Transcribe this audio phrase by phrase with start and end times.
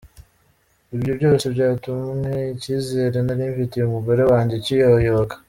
[0.95, 5.35] Ibyo byose byatumwe ikizere narimfitiye umugore wanjye kiyoyoka.